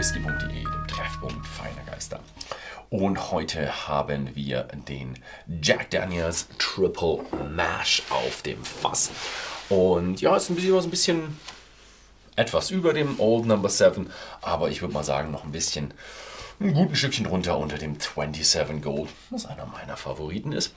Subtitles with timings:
[0.00, 2.20] whisky.de, dem Treffpunkt feiner Geister.
[2.88, 5.18] Und heute haben wir den
[5.60, 7.20] Jack Daniels Triple
[7.54, 9.10] Mash auf dem Fass.
[9.68, 11.38] Und ja, ist ein bisschen was ein bisschen
[12.34, 14.10] etwas über dem Old Number 7,
[14.40, 15.92] aber ich würde mal sagen, noch ein bisschen
[16.60, 20.72] ein guten Stückchen runter unter dem 27 Gold, was einer meiner Favoriten ist.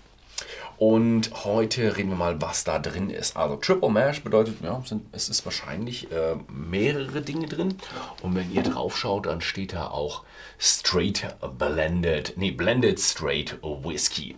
[0.85, 3.37] Und heute reden wir mal, was da drin ist.
[3.37, 7.75] Also Triple Mash bedeutet, ja, sind, es ist wahrscheinlich äh, mehrere Dinge drin.
[8.21, 10.23] Und wenn ihr drauf schaut, dann steht da auch
[10.59, 14.35] Straight Blended, nee, Blended Straight Whisky.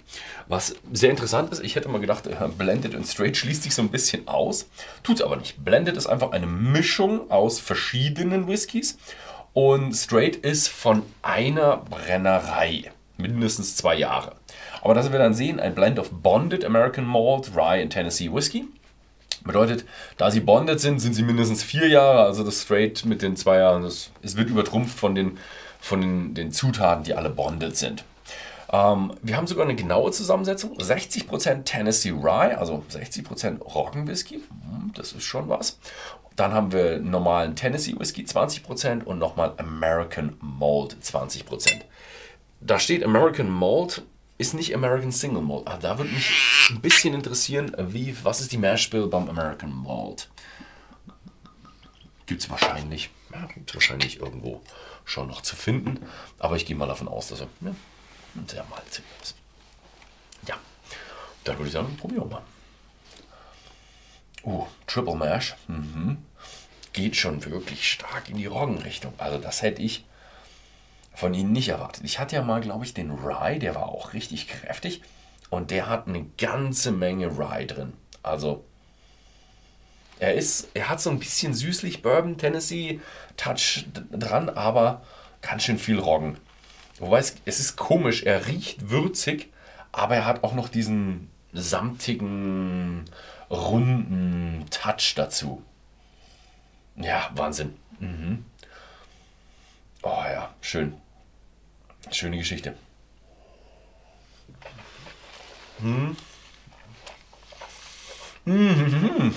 [0.47, 3.81] Was sehr interessant ist, ich hätte mal gedacht, äh, Blended und Straight schließt sich so
[3.81, 4.69] ein bisschen aus.
[5.01, 5.65] Tut es aber nicht.
[5.65, 8.99] Blended ist einfach eine Mischung aus verschiedenen Whiskys.
[9.53, 12.91] Und Straight ist von einer Brennerei.
[13.17, 14.35] Mindestens zwei Jahre.
[14.81, 18.67] Aber das wir dann sehen, ein Blend of Bonded American Malt, Rye und Tennessee Whiskey.
[19.43, 19.85] Bedeutet,
[20.17, 22.23] da sie bonded sind, sind sie mindestens vier Jahre.
[22.23, 25.37] Also das Straight mit den zwei Jahren, das, es wird übertrumpft von den,
[25.79, 28.03] von den, den Zutaten, die alle bonded sind.
[28.71, 30.75] Ähm, wir haben sogar eine genaue Zusammensetzung.
[30.77, 34.35] 60% Tennessee Rye, also 60% Roggenwhisky.
[34.35, 35.79] Hm, das ist schon was.
[36.35, 41.81] Dann haben wir normalen Tennessee Whisky 20% und nochmal American Malt 20%.
[42.65, 44.01] Da steht American Malt
[44.37, 45.67] ist nicht American Single Malt.
[45.67, 46.31] Ah, da würde mich
[46.71, 50.29] ein bisschen interessieren, wie, was ist die Mash Bill beim American Malt?
[52.25, 54.61] Gibt es wahrscheinlich, ja, gibt wahrscheinlich irgendwo
[55.05, 55.99] schon noch zu finden.
[56.39, 57.75] Aber ich gehe mal davon aus, dass er ja,
[58.47, 59.35] sehr malzig ist.
[60.47, 60.55] Ja,
[61.43, 62.43] dann würde ich sagen, probieren wir mal.
[64.43, 65.55] Uh, Triple Mash.
[65.67, 66.17] Mhm.
[66.93, 69.13] Geht schon wirklich stark in die Roggenrichtung.
[69.19, 70.03] Also das hätte ich
[71.15, 72.03] von ihnen nicht erwartet.
[72.03, 75.01] Ich hatte ja mal, glaube ich, den Rye, der war auch richtig kräftig
[75.49, 77.93] und der hat eine ganze Menge Rye drin.
[78.21, 78.63] Also
[80.19, 82.99] er ist, er hat so ein bisschen süßlich Bourbon Tennessee
[83.37, 85.03] Touch dran, aber
[85.41, 86.37] ganz schön viel Roggen.
[86.99, 89.51] Wobei es, es ist komisch, er riecht würzig,
[89.91, 93.05] aber er hat auch noch diesen samtigen,
[93.49, 95.61] runden Touch dazu.
[96.95, 97.75] Ja, Wahnsinn.
[97.99, 98.45] Mhm.
[100.01, 100.93] Oh ja, schön.
[102.11, 102.75] Schöne Geschichte.
[105.79, 106.15] Hm.
[108.45, 109.35] Mhm.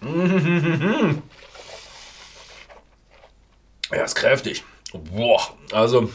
[0.00, 1.22] Mhm.
[3.90, 4.64] Er ist kräftig.
[4.92, 6.10] Boah, also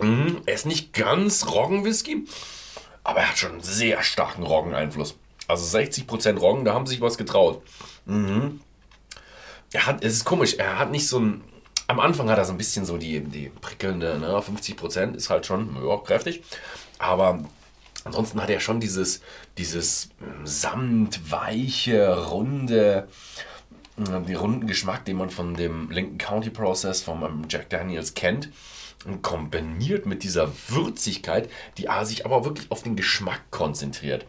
[0.00, 2.24] mh, er ist nicht ganz Roggenwhisky,
[3.04, 5.16] aber er hat schon einen sehr starken Roggeneinfluss.
[5.48, 7.62] Also 60% Roggen, da haben sie sich was getraut.
[8.06, 8.60] Mhm.
[9.72, 11.44] Er hat, es ist komisch, er hat nicht so ein
[11.90, 14.40] am Anfang hat er so ein bisschen so die, die prickelnde, ne?
[14.40, 16.42] 50 Prozent ist halt schon ja, kräftig.
[16.98, 17.44] Aber
[18.04, 19.22] ansonsten hat er schon dieses,
[19.58, 23.08] dieses ähm, samtweiche, runde,
[23.98, 28.50] äh, den runden Geschmack, den man von dem Lincoln County Process vom Jack Daniels kennt.
[29.06, 34.26] Und kombiniert mit dieser Würzigkeit, die sich aber wirklich auf den Geschmack konzentriert.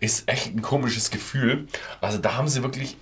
[0.00, 1.66] Ist echt ein komisches Gefühl.
[2.02, 2.98] Also da haben sie wirklich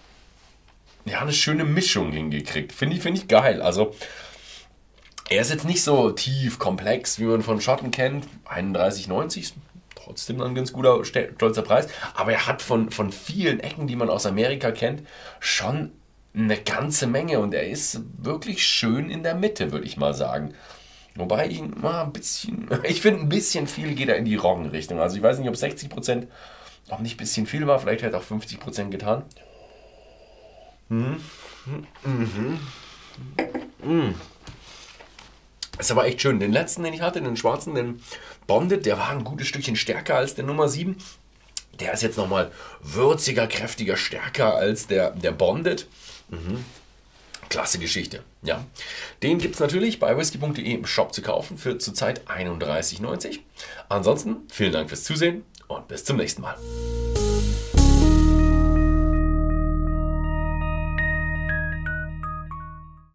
[1.05, 2.73] ja, eine schöne Mischung hingekriegt.
[2.73, 3.63] Finde ich, find ich geil.
[3.63, 3.95] Also,
[5.29, 8.27] er ist jetzt nicht so tief komplex, wie man von Schotten kennt.
[8.49, 9.53] 31,90
[9.95, 11.89] trotzdem ein ganz guter, stolzer Preis.
[12.15, 15.03] Aber er hat von, von vielen Ecken, die man aus Amerika kennt,
[15.39, 15.93] schon
[16.35, 17.39] eine ganze Menge.
[17.39, 20.55] Und er ist wirklich schön in der Mitte, würde ich mal sagen.
[21.15, 25.01] Wobei ich mal ein bisschen, ich finde ein bisschen viel geht er in die Roggenrichtung.
[25.01, 26.27] Also ich weiß nicht, ob 60%
[26.89, 29.23] ob nicht ein bisschen viel war, vielleicht hätte auch 50% getan.
[30.91, 31.21] Mhm.
[33.83, 34.15] Mhm.
[35.79, 36.41] Ist aber echt schön.
[36.41, 38.03] Den letzten, den ich hatte, den schwarzen, den
[38.47, 40.97] Bonded, der war ein gutes Stückchen stärker als der Nummer 7.
[41.79, 42.51] Der ist jetzt nochmal
[42.83, 45.87] würziger, kräftiger, stärker als der, der Bonded.
[46.29, 46.65] Mhm.
[47.49, 48.23] Klasse Geschichte.
[48.43, 48.65] Ja.
[49.23, 53.39] Den gibt es natürlich bei whisky.de im Shop zu kaufen für zurzeit 31,90.
[53.89, 56.57] Ansonsten vielen Dank fürs Zusehen und bis zum nächsten Mal.